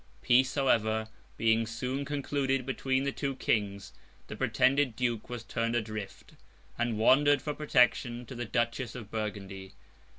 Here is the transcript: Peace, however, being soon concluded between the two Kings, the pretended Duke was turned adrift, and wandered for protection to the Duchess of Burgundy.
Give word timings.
Peace, 0.23 0.55
however, 0.55 1.09
being 1.37 1.67
soon 1.67 2.05
concluded 2.05 2.65
between 2.65 3.03
the 3.03 3.11
two 3.11 3.35
Kings, 3.35 3.93
the 4.25 4.35
pretended 4.35 4.95
Duke 4.95 5.29
was 5.29 5.43
turned 5.43 5.75
adrift, 5.75 6.33
and 6.75 6.97
wandered 6.97 7.39
for 7.39 7.53
protection 7.53 8.25
to 8.25 8.33
the 8.33 8.45
Duchess 8.45 8.95
of 8.95 9.11
Burgundy. 9.11 9.73